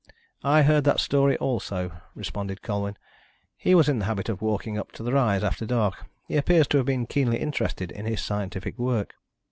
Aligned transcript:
"I 0.43 0.63
heard 0.63 0.83
that 0.85 0.99
story 0.99 1.37
also," 1.37 1.91
responded 2.15 2.63
Colwyn. 2.63 2.97
"He 3.55 3.75
was 3.75 3.87
in 3.87 3.99
the 3.99 4.05
habit 4.05 4.29
of 4.29 4.41
walking 4.41 4.75
up 4.75 4.91
to 4.93 5.03
the 5.03 5.13
rise 5.13 5.43
after 5.43 5.63
dark. 5.63 6.07
He 6.27 6.37
appears 6.37 6.65
to 6.69 6.77
have 6.77 6.87
been 6.87 7.05
keenly 7.05 7.37
interested 7.37 7.91
in 7.91 8.07
his 8.07 8.19
scientific 8.19 8.79
work." 8.79 9.13